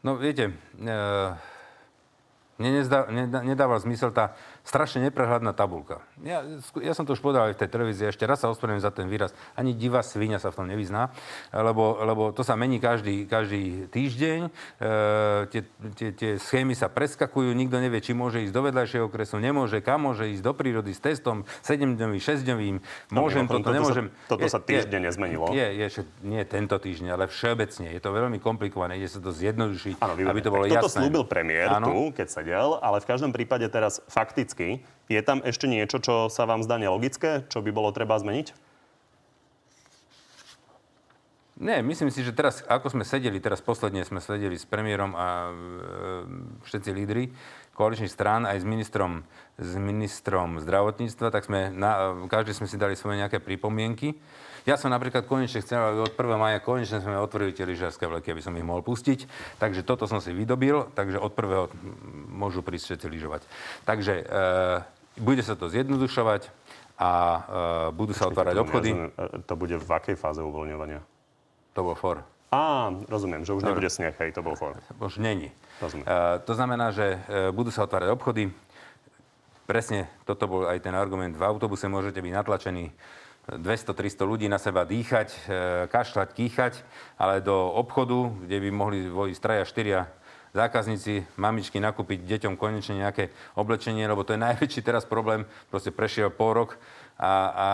[0.05, 0.93] No viete, e,
[2.55, 4.31] mne nezdá, nedá, nedáva zmysel tá
[4.65, 6.01] strašne neprehľadná tabulka.
[6.25, 6.41] Ja,
[6.81, 9.05] ja som to už povedal aj v tej televízii, ešte raz sa ospravedlňujem za ten
[9.05, 9.31] výraz.
[9.53, 11.13] Ani divá svinia sa v tom nevyzná,
[11.53, 14.39] lebo, lebo to sa mení každý, každý týždeň.
[14.41, 14.49] E,
[15.53, 15.61] tie,
[15.93, 20.09] tie, tie schémy sa preskakujú, nikto nevie, či môže ísť do vedľajšieho okresu, nemôže, kam
[20.09, 22.75] môže ísť do prírody s testom 7-dňovým, 6-dňovým.
[23.13, 24.05] Môžem mimochodom, toto, toto sa- nemôžem.
[24.25, 25.45] toto sa Je- týždenne je- nezmenilo.
[25.53, 27.93] Je, je, že nie tento týždeň, ale všeobecne.
[27.93, 30.25] Je to veľmi komplikované, ide sa to zjednodušiť, výborné.
[30.25, 30.99] aby to bolo tak toto jasné.
[31.05, 31.85] slúbil premiér Áno.
[31.85, 34.54] tu, keď sedel, ale v každom prípade teraz fakticky
[35.05, 38.64] je tam ešte niečo, čo sa vám zdá nelogické, čo by bolo treba zmeniť?
[41.55, 45.27] Nie, myslím si, že teraz, ako sme sedeli, teraz posledne sme sedeli s premiérom a
[45.47, 45.51] e,
[46.67, 47.31] všetci lídry
[47.75, 49.23] koaličných strán, aj s ministrom,
[49.59, 54.15] s ministrom zdravotníctva, tak sme, na, každý sme si dali svoje nejaké pripomienky.
[54.65, 56.41] Ja som napríklad konečne chcel, aby od 1.
[56.41, 59.29] maja konečne sme otvorili tie lyžiarske vleky, aby som ich mohol pustiť.
[59.61, 62.35] Takže toto som si vydobil, takže od 1.
[62.35, 63.41] môžu prísť všetci lyžovať.
[63.85, 64.23] Takže e,
[65.21, 66.49] bude sa to zjednodušovať
[66.97, 67.39] a e,
[67.93, 68.89] budú sa otvárať To obchody.
[68.91, 69.39] nerozumiem.
[69.39, 71.14] E, To bude v akej fáze uvoľňovania?
[71.75, 72.23] To bol for.
[72.55, 74.79] Á, rozumiem, že už nebude sneh, hej, to bol for.
[75.03, 75.51] Už není.
[75.83, 76.07] Rozumiem.
[76.07, 78.47] Uh, to znamená, že uh, budú sa otvárať obchody.
[79.67, 81.35] Presne toto bol aj ten argument.
[81.35, 82.95] V autobuse môžete byť natlačení
[83.51, 85.37] 200-300 ľudí na seba dýchať, uh,
[85.91, 86.73] kašľať, kýchať,
[87.19, 89.99] ale do obchodu, kde by mohli vojsť traja, štyria
[90.55, 95.43] zákazníci, mamičky nakúpiť deťom konečne nejaké oblečenie, lebo to je najväčší teraz problém.
[95.67, 96.79] Proste prešiel pol rok
[97.15, 97.67] a, a,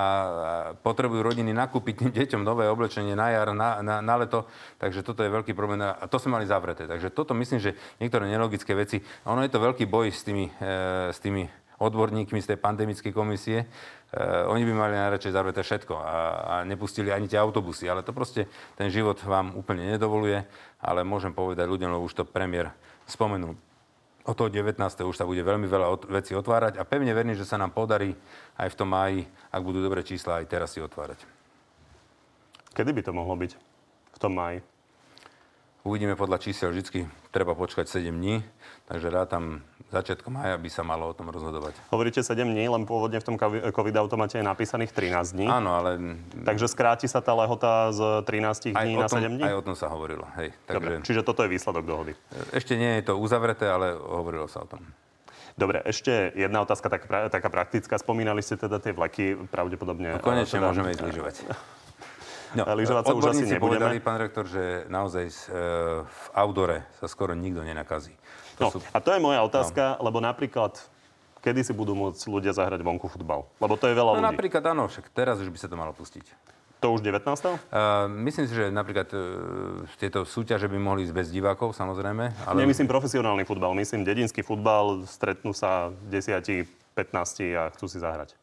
[0.85, 4.45] potrebujú rodiny nakúpiť tým deťom nové oblečenie na jar, na, na, na leto.
[4.77, 6.85] Takže toto je veľký problém a to sme mali zavreté.
[6.85, 11.09] Takže toto myslím, že niektoré nelogické veci, ono je to veľký boj s tými, e,
[11.09, 11.49] s tými
[11.81, 13.65] odborníkmi z tej pandemickej komisie.
[13.65, 13.67] E,
[14.45, 17.89] oni by mali najradšej zavreté všetko a, a nepustili ani tie autobusy.
[17.89, 18.45] Ale to proste
[18.77, 20.45] ten život vám úplne nedovoluje.
[20.77, 22.69] Ale môžem povedať ľuďom, lebo už to premiér
[23.09, 23.70] spomenul.
[24.21, 24.77] O toho 19.
[24.81, 28.13] už sa bude veľmi veľa ot- vecí otvárať a pevne verím, že sa nám podarí
[28.53, 31.25] aj v tom máji, ak budú dobré čísla, aj teraz si otvárať.
[32.77, 33.51] Kedy by to mohlo byť?
[34.13, 34.61] V tom máji.
[35.81, 38.45] Uvidíme podľa čísel, vždy treba počkať 7 dní,
[38.85, 41.75] takže rátam začiatkom mája by sa malo o tom rozhodovať.
[41.91, 43.35] Hovoríte 7 dní, len pôvodne v tom
[43.75, 45.47] COVID-automate je napísaných 13 dní.
[45.51, 45.99] Áno, ale
[46.47, 49.43] Takže skráti sa tá lehota z 13 aj dní o, na tom, 7 dní?
[49.43, 50.23] aj o tom sa hovorilo.
[50.39, 52.13] Hej, Dobre, takže čiže toto je výsledok dohody.
[52.55, 54.81] ešte nie je to uzavreté, ale hovorilo sa o tom.
[55.59, 57.99] Dobre, ešte jedna otázka, taká, taká praktická.
[57.99, 60.15] Spomínali ste teda tie vleky, pravdepodobne...
[60.15, 61.35] No, konečne teda, môžeme ísť lyžovať.
[62.51, 63.63] No, lyžovať sa už asi nebudeme.
[63.63, 65.35] povedali, pán rektor, že naozaj e,
[66.03, 68.11] v outdore sa skoro nikto nenakazí.
[68.61, 68.79] To no, sú...
[68.93, 70.05] A to je moja otázka, no.
[70.05, 70.77] lebo napríklad
[71.41, 73.49] kedy si budú môcť ľudia zahrať vonku futbal?
[73.57, 74.29] Lebo to je veľa no, ľudí.
[74.29, 76.23] napríklad áno, však teraz už by sa to malo pustiť.
[76.81, 77.21] To už 19.
[77.21, 82.33] Uh, myslím si, že napríklad uh, tieto súťaže by mohli ísť bez divákov, samozrejme.
[82.45, 82.57] Ale...
[82.57, 86.41] Nemyslím profesionálny futbal, myslím dedinský futbal, stretnú sa 10,
[86.97, 88.33] 15 a chcú si zahrať.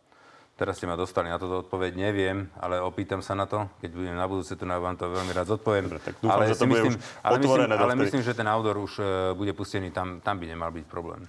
[0.59, 3.71] Teraz ste ma dostali na toto odpoveď, neviem, ale opýtam sa na to.
[3.79, 5.87] Keď budem na budúce, tu vám to veľmi rád zodpoviem.
[5.87, 8.49] Dobre, tak dúfam, ale, že to bude myslím, už ale, myslím, ale myslím, že ten
[8.51, 9.07] outdoor už uh,
[9.39, 11.23] bude pustený, tam, tam by nemal byť problém.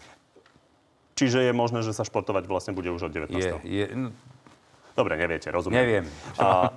[1.14, 3.38] Čiže je možné, že sa športovať vlastne bude už od 19.
[3.38, 4.10] Je, je, no...
[4.98, 5.78] Dobre, neviete, rozumiem.
[5.78, 6.06] Neviem.
[6.42, 6.74] A,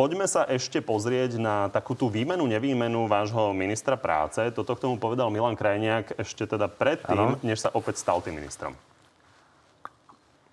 [0.00, 4.40] Poďme sa ešte pozrieť na takú tú výmenu, nevýmenu vášho ministra práce.
[4.56, 7.36] Toto k tomu povedal Milan Krajniak ešte teda predtým, ano.
[7.44, 8.72] než sa opäť stal tým ministrom.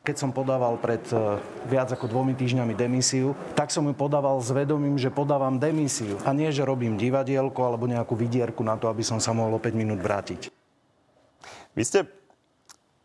[0.08, 1.36] Keď som podával pred e,
[1.68, 6.16] viac ako dvomi týždňami demisiu, tak som ju podával s vedomím, že podávam demisiu.
[6.24, 9.62] A nie, že robím divadielko alebo nejakú vidierku na to, aby som sa mohol o
[9.62, 10.48] 5 minút vrátiť.
[11.76, 12.08] Vy ste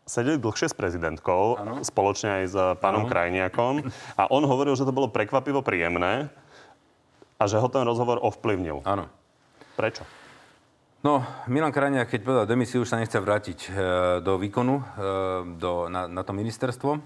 [0.07, 1.83] sedeli dlhšie s prezidentkou, ano.
[1.83, 3.11] spoločne aj s pánom ano.
[3.11, 3.83] Krajniakom.
[4.15, 6.31] A on hovoril, že to bolo prekvapivo príjemné
[7.35, 8.79] a že ho ten rozhovor ovplyvnil.
[8.87, 9.11] Áno.
[9.75, 10.07] Prečo?
[11.03, 11.19] No,
[11.51, 13.69] Milan Krajniak, keď povedal demisiu, už sa nechce vrátiť e,
[14.23, 14.83] do výkonu, e,
[15.59, 16.95] do, na, na to ministerstvo.
[16.95, 16.99] E,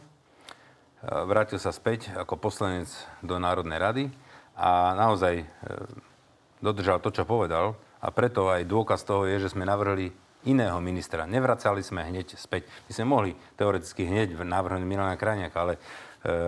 [1.26, 2.86] vrátil sa späť ako poslanec
[3.26, 4.04] do Národnej rady
[4.54, 5.50] a naozaj
[6.62, 7.74] dodržal to, čo povedal.
[7.98, 10.14] A preto aj dôkaz toho je, že sme navrhli
[10.46, 11.26] iného ministra.
[11.26, 12.70] Nevracali sme hneď späť.
[12.86, 15.82] My sme mohli teoreticky hneď navrhnúť Milana Krajniaka, ale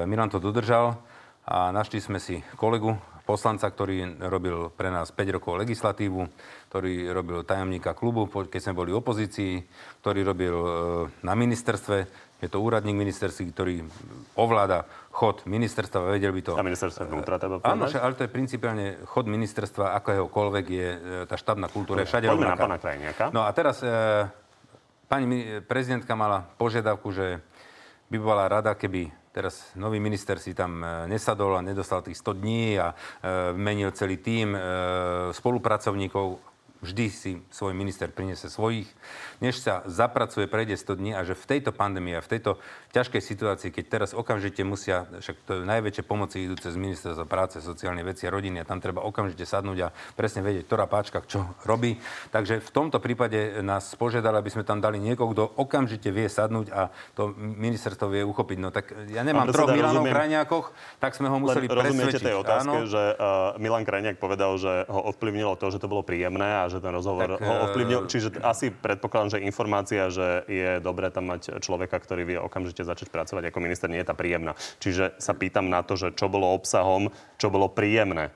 [0.05, 1.01] Milan to dodržal
[1.49, 2.93] a našli sme si kolegu,
[3.29, 6.25] poslanca, ktorý robil pre nás 5 rokov legislatívu,
[6.69, 9.53] ktorý robil tajomníka klubu, keď sme boli v opozícii,
[10.05, 10.69] ktorý robil e,
[11.25, 12.29] na ministerstve.
[12.39, 13.83] Je to úradník ministerství, ktorý
[14.37, 16.53] ovláda chod ministerstva, vedel by to...
[16.55, 17.67] A ministerstva vnútra povedať?
[17.67, 22.29] Áno, ale to je principiálne chod ministerstva, akéhokoľvek je e, tá štábna kultúra, je všade
[22.29, 22.55] Poďme rovnaká.
[22.55, 23.23] na pána Krajniaka.
[23.33, 23.89] No a teraz e,
[25.09, 27.41] pani prezidentka mala požiadavku, že
[28.13, 32.77] by bola rada, keby teraz nový minister si tam nesadol a nedostal tých 100 dní
[32.81, 32.95] a e,
[33.53, 34.59] menil celý tím e,
[35.31, 36.48] spolupracovníkov
[36.79, 38.87] vždy si svoj minister priniesie svojich,
[39.43, 42.51] než sa zapracuje, prejde 100 dní a že v tejto pandémii a v tejto
[42.95, 47.59] ťažkej situácii, keď teraz okamžite musia, však to je najväčšie pomoci idú cez ministerstvo práce,
[47.59, 51.43] sociálne veci a rodiny a tam treba okamžite sadnúť a presne vedieť, ktorá páčka čo
[51.67, 51.99] robí.
[52.31, 56.71] Takže v tomto prípade nás požiadali, aby sme tam dali niekoho, kto okamžite vie sadnúť
[56.71, 58.57] a to ministerstvo vie uchopiť.
[58.57, 60.71] No tak ja nemám troch Milanov Krajniakoch,
[61.03, 62.23] tak sme ho museli Len presvedčiť.
[62.23, 62.87] tej otázke, Áno.
[62.87, 66.79] že uh, Milan Krajniak povedal, že ho ovplyvnilo to, že to bolo príjemné a že
[66.79, 68.05] ten rozhovor tak, ho ovplyvnil.
[68.05, 72.85] E, Čiže asi predpokladám, že informácia, že je dobré tam mať človeka, ktorý vie okamžite
[72.85, 74.53] začať pracovať ako minister, nie je tá príjemná.
[74.77, 77.09] Čiže sa pýtam na to, že čo bolo obsahom,
[77.41, 78.29] čo bolo príjemné.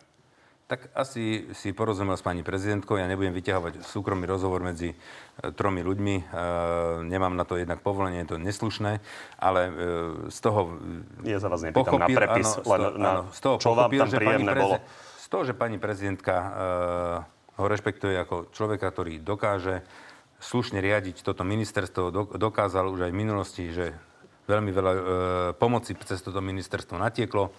[0.63, 2.96] Tak asi si porozumel s pani prezidentkou.
[2.96, 4.98] Ja nebudem vyťahovať súkromný rozhovor medzi e,
[5.54, 6.15] tromi ľuďmi.
[7.04, 9.04] Nemám na to jednak povolenie, je to neslušné,
[9.38, 9.62] ale
[10.32, 10.80] z toho...
[11.28, 14.02] Ja za vás nepýtam pochopil, na prepis, áno, len na, áno, z toho čo pochopil,
[14.02, 14.76] vám tam príjemné prezi- bolo.
[15.19, 16.34] Z toho, že pani prezidentka
[17.58, 19.86] ho rešpektuje ako človeka, ktorý dokáže
[20.44, 22.36] slušne riadiť toto ministerstvo.
[22.36, 23.96] Dokázal už aj v minulosti, že
[24.50, 25.02] veľmi veľa e,
[25.56, 27.56] pomoci cez toto ministerstvo natieklo.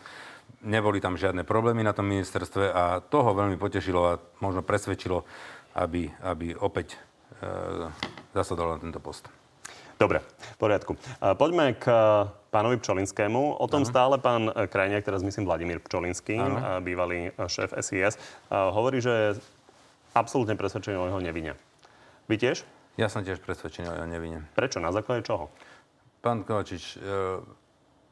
[0.69, 5.25] Neboli tam žiadne problémy na tom ministerstve a to ho veľmi potešilo a možno presvedčilo,
[5.81, 6.97] aby, aby opäť
[7.41, 7.49] e,
[8.37, 9.33] zasadol na tento post.
[9.95, 10.93] Dobre, v poriadku.
[11.41, 11.97] Poďme k e,
[12.53, 13.57] pánovi Pčolinskému.
[13.57, 13.89] O tom ano.
[13.89, 16.85] stále pán Krajniak, teraz myslím Vladimír Pčolinský, ano.
[16.85, 18.21] bývalý šéf SIS,
[18.53, 19.41] hovorí, že
[20.15, 21.53] absolútne presvedčený o jeho nevine.
[22.31, 22.65] Vy tiež?
[22.95, 24.47] Ja som tiež presvedčený o jeho nevine.
[24.55, 24.79] Prečo?
[24.79, 25.51] Na základe čoho?
[26.23, 26.99] Pán Kovačič, e,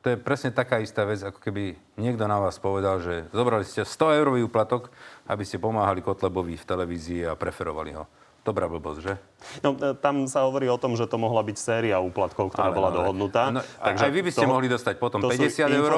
[0.02, 3.86] to je presne taká istá vec, ako keby niekto na vás povedal, že zobrali ste
[3.86, 4.90] 100 eurový úplatok,
[5.30, 8.04] aby ste pomáhali Kotlebovi v televízii a preferovali ho.
[8.42, 9.14] Dobrá blbosť, že?
[9.62, 12.74] No, e, tam sa hovorí o tom, že to mohla byť séria úplatkov, ktorá ale,
[12.74, 13.55] bola ale, dohodnutá.
[13.55, 15.90] No, takže aj vy by ste to, mohli dostať potom 50 eur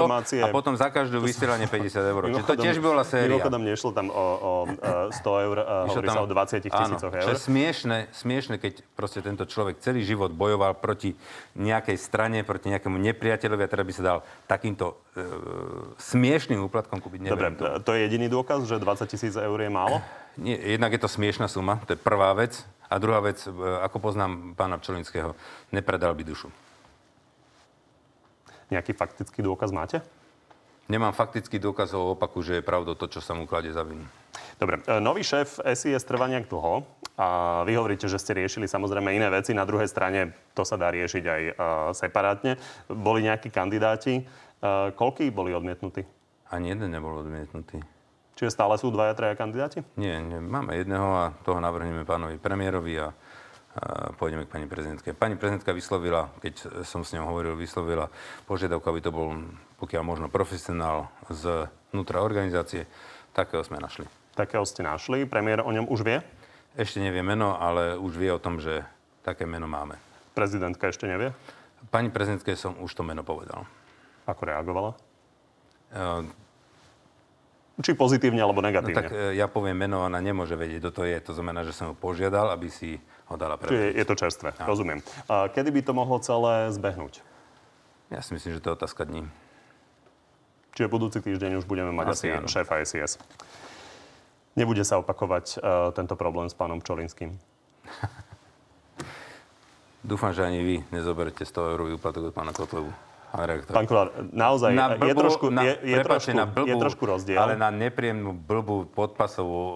[0.44, 2.22] a potom za každú vysielanie 50 eur.
[2.28, 3.32] Čiže to tiež bola séria.
[3.32, 4.52] Mimochodom nešlo tam o, o
[5.08, 5.56] 100 e, eur,
[5.88, 7.24] hovorí tam, sa o 20 tisícoch eur.
[7.24, 11.16] Čo je smiešne, smiešne, keď proste tento človek celý život bojoval proti
[11.56, 15.24] nejakej strane, proti nejakému nepriateľovi a teda by sa dal takýmto e,
[15.96, 17.24] smiešným úplatkom kúpiť.
[17.24, 17.80] Dobre, to.
[17.80, 20.04] to je jediný dôkaz, že 20 tisíc eur je málo?
[20.34, 22.66] Nie, jednak je to smiešná suma, to je prvá vec.
[22.90, 23.50] A druhá vec, e,
[23.82, 25.34] ako poznám pána Pčolinského,
[25.70, 26.50] nepredal by dušu.
[28.70, 30.02] Nejaký faktický dôkaz máte?
[30.90, 34.04] Nemám faktický dôkaz o opaku, že je pravdou to, čo sa mu kladie za vinu.
[34.58, 39.14] Dobre, e, nový šéf SIS trvá nejak dlho A vy hovoríte, že ste riešili samozrejme
[39.14, 39.54] iné veci.
[39.54, 41.54] Na druhej strane to sa dá riešiť aj uh,
[41.94, 42.58] separátne.
[42.90, 44.26] Boli nejakí kandidáti.
[44.98, 46.02] Koľký boli odmietnutí?
[46.50, 47.93] Ani jeden nebol odmietnutý.
[48.34, 49.86] Čiže stále sú dvaja, traja kandidáti?
[49.94, 53.12] Nie, nie, máme jedného a toho navrhneme pánovi premiérovi a, a
[54.18, 55.14] pôjdeme k pani prezidentke.
[55.14, 58.10] Pani prezidentka vyslovila, keď som s ňou hovoril, vyslovila
[58.50, 59.38] požiadavku, aby to bol
[59.78, 62.90] pokiaľ možno profesionál z vnútra organizácie.
[63.30, 64.06] Takého sme našli.
[64.34, 65.30] Takého ste našli.
[65.30, 66.18] Premiér o ňom už vie?
[66.74, 68.82] Ešte nevie meno, ale už vie o tom, že
[69.22, 69.94] také meno máme.
[70.34, 71.30] Prezidentka ešte nevie?
[71.94, 73.62] Pani prezidentke som už to meno povedal.
[74.26, 74.90] Ako reagovala?
[75.94, 76.26] Uh,
[77.82, 78.94] či pozitívne alebo negatívne?
[78.94, 81.18] No tak e, ja poviem meno, ona nemôže vedieť, kto to je.
[81.26, 83.72] To znamená, že som ho požiadal, aby si ho dala pre.
[83.72, 84.64] Čiže je to čerstvé, no.
[84.68, 85.00] rozumiem.
[85.26, 87.24] A kedy by to mohlo celé zbehnúť?
[88.14, 89.26] Ja si myslím, že to je otázka dní.
[90.74, 93.18] Čiže budúci týždeň už budeme mať asi, asi šéfa SIS.
[94.54, 97.34] Nebude sa opakovať uh, tento problém s pánom Čolinským?
[100.04, 102.94] Dúfam, že ani vy nezoberete 100 eurový úplatok od pána Kotlevu.
[103.66, 107.02] Pán Kolár, naozaj na blbú, je, trošku, na, je, je, trošku, na blbú, je trošku
[107.02, 107.42] rozdiel.
[107.42, 109.74] Ale na nepríjemnú, blbú, podpasovú uh,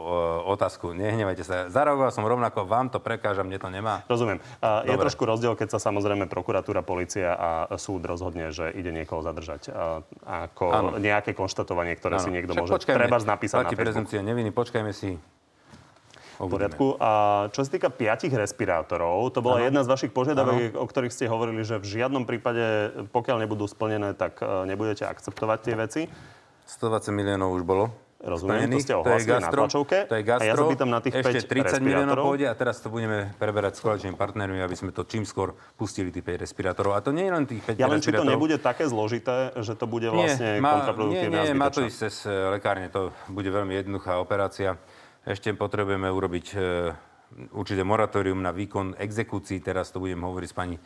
[0.54, 0.94] otázku.
[0.94, 1.54] Nehnevajte sa.
[1.66, 4.06] Zareagoval som rovnako, vám to prekáža, mne to nemá.
[4.06, 4.38] Rozumiem.
[4.62, 9.26] Uh, je trošku rozdiel, keď sa samozrejme prokuratúra, policia a súd rozhodne, že ide niekoho
[9.26, 9.74] zadržať.
[9.74, 10.88] Uh, ako ano.
[11.02, 12.24] nejaké konštatovanie, ktoré ano.
[12.24, 14.22] si niekto Však môže treba napísať na Facebook.
[14.22, 15.18] neviny, počkajme si
[16.46, 16.86] v poriadku.
[17.02, 17.10] A
[17.50, 19.66] čo sa týka piatich respirátorov, to bola ano.
[19.66, 24.14] jedna z vašich požiadaviek, o ktorých ste hovorili, že v žiadnom prípade, pokiaľ nebudú splnené,
[24.14, 26.02] tak e, nebudete akceptovať tie veci.
[26.68, 27.90] 120 miliónov už bolo.
[28.18, 30.10] Rozumiem, to ste ohlasili na tlačovke.
[30.10, 30.42] To je gastro.
[30.42, 33.78] A ja sa pýtam na tých Ešte 30 miliónov pôjde a teraz to budeme preberať
[33.78, 36.98] s koaličnými partnermi, aby sme to čím skôr pustili tých 5 respirátorov.
[36.98, 39.78] A to nie je len tých 5 ja len, či to nebude také zložité, že
[39.78, 42.90] to bude vlastne nie, kontraproduktívne nie, nie, má to ísť cez e, lekárne.
[42.90, 44.74] To bude veľmi jednoduchá operácia.
[45.28, 46.58] Ešte potrebujeme urobiť e,
[47.52, 49.60] určite moratórium na výkon exekúcií.
[49.60, 50.76] Teraz to budem hovoriť s pani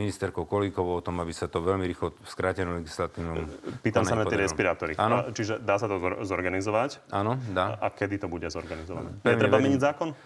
[0.00, 3.44] ministerkou Kolíkovou o tom, aby sa to veľmi rýchlo v skrátenom legislatívnom...
[3.84, 4.96] Pýtam sa na tie respirátory.
[4.96, 5.28] Áno.
[5.36, 7.12] Čiže dá sa to zorganizovať?
[7.12, 7.76] Áno, dá.
[7.76, 9.20] A kedy to bude zorganizované?
[9.20, 10.16] Je treba meniť zákon?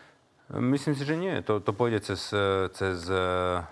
[0.54, 1.34] Myslím si, že nie.
[1.42, 2.30] To, to pôjde cez,
[2.78, 3.64] cez uh,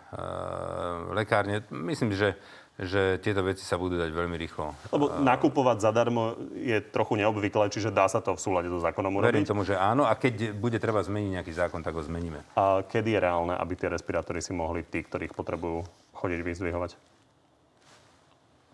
[1.15, 1.63] lekárne.
[1.71, 2.35] Myslím že
[2.81, 4.73] že tieto veci sa budú dať veľmi rýchlo.
[4.89, 9.29] Lebo nakupovať zadarmo je trochu neobvyklé, čiže dá sa to v súlade so zákonom urobiť?
[9.29, 10.09] Verím tomu, že áno.
[10.09, 12.41] A keď bude treba zmeniť nejaký zákon, tak ho zmeníme.
[12.57, 15.85] A kedy je reálne, aby tie respirátory si mohli tí, ktorých potrebujú,
[16.17, 16.91] chodiť vyzdvihovať?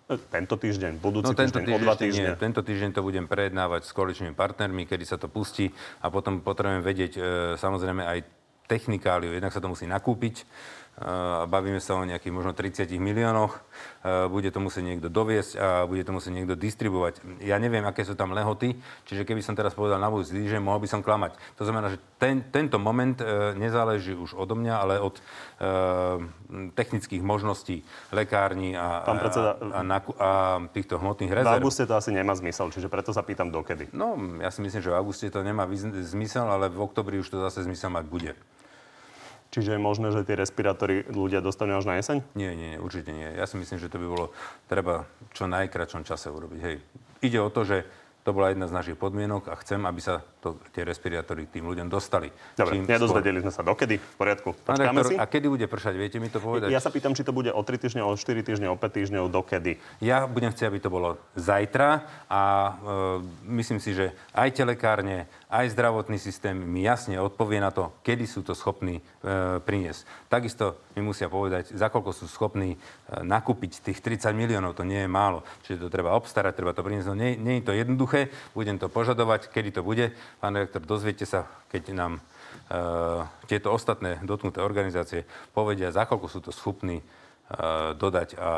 [0.09, 2.29] Tento týždeň, budúci no, tento týždeň, týždeň, o dva týždne?
[2.33, 5.69] Nie, tento týždeň to budem prejednávať s koaličnými partnermi, kedy sa to pustí
[6.01, 7.21] a potom potrebujem vedieť e,
[7.61, 8.19] samozrejme aj
[8.73, 9.37] technikáliu.
[9.37, 10.49] Jednak sa to musí nakúpiť,
[11.47, 13.63] bavíme sa o nejakých možno 30 miliónoch,
[14.31, 17.43] bude to musieť niekto doviesť a bude to musieť niekto distribuovať.
[17.47, 18.75] Ja neviem, aké sú tam lehoty,
[19.07, 21.39] čiže keby som teraz povedal na budúci že mohol by som klamať.
[21.61, 25.23] To znamená, že ten, tento moment e, nezáleží už odo mňa, ale od e,
[26.75, 30.31] technických možností lekární a, predseda, a, a, a
[30.75, 31.59] týchto hmotných rezerv.
[31.59, 33.91] V auguste to asi nemá zmysel, čiže preto sa pýtam dokedy.
[33.95, 35.69] No, ja si myslím, že v auguste to nemá
[36.03, 38.33] zmysel, ale v oktobri už to zase zmysel mať bude.
[39.49, 42.21] Čiže je možné, že tie respirátory ľudia dostanú až na jeseň?
[42.37, 43.33] Nie, nie, určite nie.
[43.33, 44.27] Ja si myslím, že to by bolo
[44.69, 46.61] treba čo najkračom čase urobiť.
[46.61, 46.77] Hej.
[47.25, 47.89] Ide o to, že
[48.29, 51.91] to bola jedna z našich podmienok a chcem, aby sa to, tie respirátory tým ľuďom
[51.91, 52.31] dostali.
[52.55, 53.99] Dobre, nedozvedeli sme sa dokedy.
[53.99, 54.55] V poriadku.
[54.55, 55.15] Počkáme si.
[55.19, 55.95] A kedy bude pršať?
[55.99, 56.71] Viete mi to povedať?
[56.71, 59.25] Ja sa pýtam, či to bude o 3 týždne, o 4 týždne, o 5 týždňov,
[59.31, 59.83] dokedy.
[59.99, 62.73] Ja budem chcieť, aby to bolo zajtra a e,
[63.59, 68.47] myslím si, že aj telekárne, aj zdravotný systém mi jasne odpovie na to, kedy sú
[68.47, 69.03] to schopní e,
[69.59, 70.31] priniesť.
[70.31, 72.79] Takisto mi musia povedať, za koľko sú schopní e,
[73.23, 74.79] nakúpiť tých 30 miliónov.
[74.79, 75.43] To nie je málo.
[75.67, 77.09] Čiže to treba obstarať, treba to priniesť.
[77.11, 78.31] No, nie, nie je to jednoduché.
[78.53, 80.13] Budem to požadovať, kedy to bude.
[80.39, 82.23] Pán rektor, dozviete sa, keď nám e,
[83.51, 87.05] tieto ostatné dotknuté organizácie povedia, za koľko sú to schopní e,
[87.99, 88.49] dodať a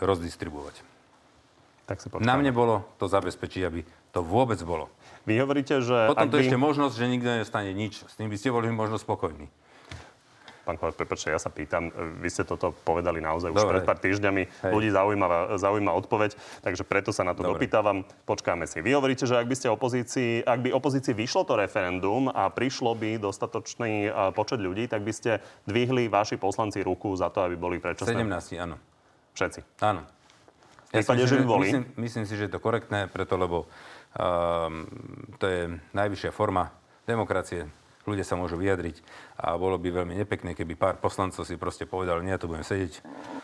[0.00, 0.80] rozdistribuovať.
[1.86, 4.90] Tak si Na mne bolo to zabezpečiť, aby to vôbec bolo.
[5.28, 6.10] Vy hovoríte, že...
[6.10, 6.42] Potom to by...
[6.42, 8.02] ešte možnosť, že nikto nestane nič.
[8.02, 9.46] S tým by ste boli možno spokojní.
[10.66, 13.62] Pán Kolár, prepáčte, ja sa pýtam, vy ste toto povedali naozaj Dobre.
[13.62, 14.42] už pred pár týždňami.
[14.66, 14.72] Hej.
[14.74, 16.34] Ľudí zaujíma, zaujíma odpoveď,
[16.66, 17.62] takže preto sa na to Dobre.
[17.62, 18.02] dopýtavam.
[18.26, 18.82] Počkáme si.
[18.82, 22.98] Vy hovoríte, že ak by ste opozícii, ak by opozícii vyšlo to referendum a prišlo
[22.98, 25.38] by dostatočný počet ľudí, tak by ste
[25.70, 28.18] dvihli vaši poslanci ruku za to, aby boli predčasné.
[28.18, 28.82] 17, áno.
[29.38, 29.86] Všetci?
[29.86, 30.02] Áno.
[30.90, 31.66] Ja prípade, že by boli?
[31.70, 33.70] Myslím, myslím si, že je to korektné, preto lebo
[34.18, 34.82] um,
[35.38, 35.60] to je
[35.94, 36.74] najvyššia forma
[37.06, 39.02] demokracie ľudia sa môžu vyjadriť
[39.36, 42.64] a bolo by veľmi nepekné, keby pár poslancov si proste povedal, nie, ja tu budem
[42.64, 43.02] sedieť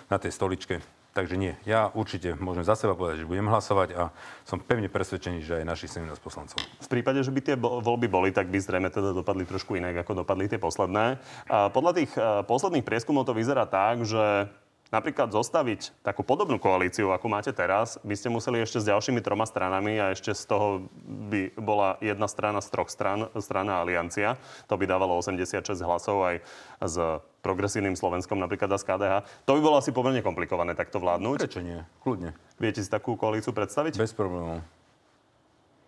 [0.09, 0.81] na tej stoličke
[1.13, 4.09] Takže nie, ja určite môžem za seba povedať, že budem hlasovať a
[4.49, 6.57] som pevne presvedčený, že aj našich 17 poslancov.
[6.57, 10.25] V prípade, že by tie voľby boli, tak by zrejme teda dopadli trošku inak, ako
[10.25, 11.21] dopadli tie posledné.
[11.53, 14.49] A podľa tých e, posledných prieskumov to vyzerá tak, že
[14.93, 19.49] napríklad zostaviť takú podobnú koalíciu, ako máte teraz, by ste museli ešte s ďalšími troma
[19.49, 20.87] stranami a ešte z toho
[21.33, 24.37] by bola jedna strana z troch stran, strana Aliancia.
[24.69, 26.37] To by dávalo 86 hlasov aj
[26.85, 26.97] s
[27.41, 29.15] progresívnym Slovenskom, napríklad a z KDH.
[29.49, 31.49] To by bolo asi pomerne komplikované takto vládnuť.
[31.49, 31.81] Prečo nie?
[32.05, 32.37] Kľudne.
[32.61, 33.99] Viete si takú koalíciu predstaviť?
[33.99, 34.63] Bez problémov.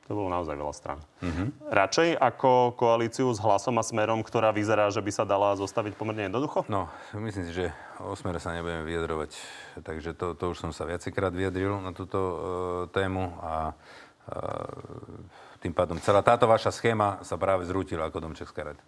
[0.05, 1.01] To bolo naozaj veľa strán.
[1.25, 1.49] Mm-hmm.
[1.73, 6.29] Radšej ako koalíciu s hlasom a smerom, ktorá vyzerá, že by sa dala zostaviť pomerne
[6.29, 6.69] jednoducho?
[6.69, 7.67] No, myslím si, že
[8.05, 9.33] o smere sa nebudeme vyjadrovať.
[9.81, 12.37] Takže to, to už som sa viacekrát vyjadril na túto e,
[12.93, 13.75] tému a e,
[15.65, 18.85] tým pádom celá táto vaša schéma sa práve zrútila ako Dom Česká rada.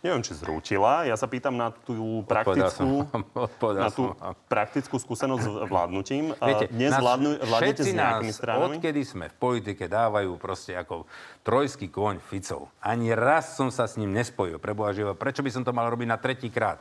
[0.00, 1.04] Neviem, či zrútila.
[1.04, 3.04] Ja sa pýtam na tú praktickú,
[3.36, 6.32] Odpovedal na tú som praktickú skúsenosť s vládnutím.
[6.48, 8.80] Viete, Dnes nás vládnu, vládnete s nejakými stranami?
[8.80, 11.04] odkedy sme v politike, dávajú proste ako
[11.44, 12.72] trojský koň Ficov.
[12.80, 14.56] Ani raz som sa s ním nespojil.
[14.56, 16.80] Preboha živa, prečo by som to mal robiť na tretí krát,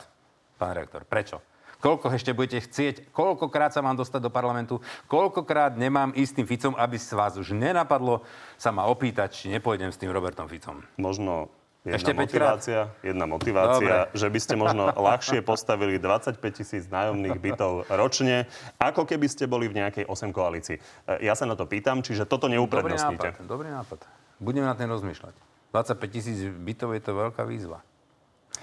[0.56, 1.04] pán rektor?
[1.04, 1.44] Prečo?
[1.80, 6.74] Koľko ešte budete chcieť, koľkokrát sa mám dostať do parlamentu, koľkokrát nemám ísť tým Ficom,
[6.76, 8.24] aby sa vás už nenapadlo
[8.60, 10.84] sa ma opýtať, či nepôjdem s tým Robertom Ficom.
[11.00, 11.48] Možno
[11.90, 14.14] jedna Ešte motivácia, jedna motivácia, Dobre.
[14.14, 18.46] že by ste možno ľahšie postavili 25 tisíc nájomných bytov ročne,
[18.78, 20.78] ako keby ste boli v nejakej 8 koalícii.
[20.78, 20.82] E,
[21.20, 23.34] Ja sa na to pýtam, čiže toto Dobrý neuprednostníte.
[23.34, 24.00] nápad, dobrý nápad.
[24.38, 25.34] Budeme na ten rozmýšľať.
[25.70, 27.82] 25 tisíc bytov je to veľká výzva.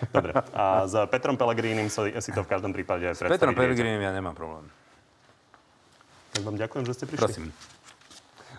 [0.08, 0.34] Dobre.
[0.52, 3.62] A s Petrom Pelegrínim si, si to v každom prípade S predstaviť Petrom viete.
[3.64, 4.66] Pelegrinim ja nemám problém.
[6.30, 7.22] Tak vám ďakujem, že ste prišli.
[7.22, 7.46] Prosím.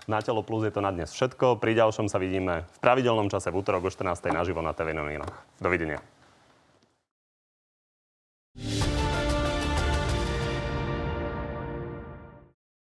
[0.07, 1.59] Na Telo Plus je to na dnes všetko.
[1.59, 4.31] Pri ďalšom sa vidíme v pravidelnom čase v útorok o 14.
[4.31, 5.35] naživo na TV novinách.
[5.59, 5.99] Dovidenia.